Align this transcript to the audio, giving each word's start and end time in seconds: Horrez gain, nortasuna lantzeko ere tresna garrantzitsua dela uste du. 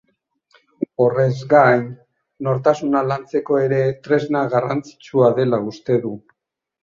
Horrez 1.03 1.35
gain, 1.51 1.83
nortasuna 2.47 3.03
lantzeko 3.11 3.59
ere 3.65 3.83
tresna 4.07 4.43
garrantzitsua 4.55 5.31
dela 5.41 5.63
uste 5.73 5.99
du. 6.07 6.15